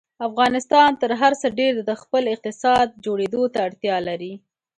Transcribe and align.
افغانستان 0.27 0.89
تر 1.01 1.11
هر 1.21 1.33
څه 1.41 1.47
ډېر 1.59 1.73
د 1.89 1.91
خپل 2.01 2.23
اقتصاد 2.33 2.87
جوړېدو 3.05 3.43
ته 3.53 3.59
اړتیا 3.67 3.97
لري. 4.07 4.33